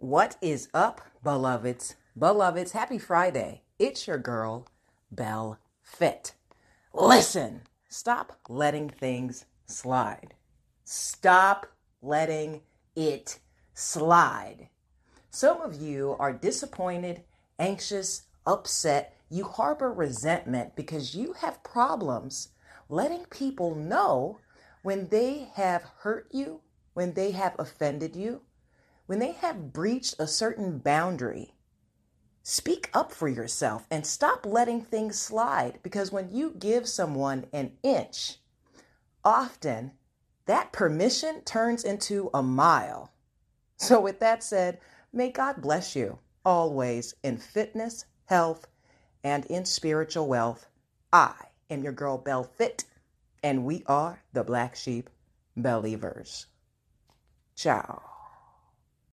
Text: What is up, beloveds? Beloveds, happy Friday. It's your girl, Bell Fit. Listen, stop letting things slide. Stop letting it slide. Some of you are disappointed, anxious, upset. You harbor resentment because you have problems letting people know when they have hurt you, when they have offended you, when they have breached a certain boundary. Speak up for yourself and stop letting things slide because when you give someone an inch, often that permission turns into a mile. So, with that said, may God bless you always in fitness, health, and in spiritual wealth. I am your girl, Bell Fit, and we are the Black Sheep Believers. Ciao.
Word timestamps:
What 0.00 0.36
is 0.40 0.68
up, 0.72 1.00
beloveds? 1.24 1.96
Beloveds, 2.16 2.70
happy 2.70 2.98
Friday. 2.98 3.62
It's 3.80 4.06
your 4.06 4.16
girl, 4.16 4.68
Bell 5.10 5.58
Fit. 5.82 6.34
Listen, 6.94 7.62
stop 7.88 8.38
letting 8.48 8.90
things 8.90 9.44
slide. 9.66 10.34
Stop 10.84 11.66
letting 12.00 12.60
it 12.94 13.40
slide. 13.74 14.68
Some 15.30 15.60
of 15.62 15.74
you 15.82 16.14
are 16.20 16.32
disappointed, 16.32 17.24
anxious, 17.58 18.22
upset. 18.46 19.16
You 19.28 19.42
harbor 19.46 19.92
resentment 19.92 20.76
because 20.76 21.16
you 21.16 21.32
have 21.40 21.64
problems 21.64 22.50
letting 22.88 23.24
people 23.24 23.74
know 23.74 24.38
when 24.82 25.08
they 25.08 25.48
have 25.54 25.82
hurt 26.02 26.28
you, 26.30 26.60
when 26.94 27.14
they 27.14 27.32
have 27.32 27.56
offended 27.58 28.14
you, 28.14 28.42
when 29.08 29.18
they 29.20 29.32
have 29.32 29.72
breached 29.72 30.14
a 30.18 30.26
certain 30.26 30.76
boundary. 30.76 31.54
Speak 32.42 32.90
up 32.92 33.10
for 33.10 33.26
yourself 33.26 33.86
and 33.90 34.04
stop 34.04 34.44
letting 34.44 34.82
things 34.82 35.18
slide 35.18 35.78
because 35.82 36.12
when 36.12 36.30
you 36.30 36.52
give 36.58 36.86
someone 36.86 37.46
an 37.50 37.72
inch, 37.82 38.36
often 39.24 39.92
that 40.44 40.72
permission 40.72 41.40
turns 41.44 41.84
into 41.84 42.28
a 42.34 42.42
mile. 42.42 43.10
So, 43.76 43.98
with 43.98 44.20
that 44.20 44.42
said, 44.42 44.78
may 45.10 45.30
God 45.30 45.62
bless 45.62 45.96
you 45.96 46.18
always 46.44 47.14
in 47.22 47.38
fitness, 47.38 48.04
health, 48.26 48.66
and 49.24 49.46
in 49.46 49.64
spiritual 49.64 50.28
wealth. 50.28 50.66
I 51.14 51.32
am 51.70 51.82
your 51.82 51.92
girl, 51.94 52.18
Bell 52.18 52.44
Fit, 52.44 52.84
and 53.42 53.64
we 53.64 53.84
are 53.86 54.20
the 54.34 54.44
Black 54.44 54.76
Sheep 54.76 55.08
Believers. 55.56 56.46
Ciao. 57.56 58.17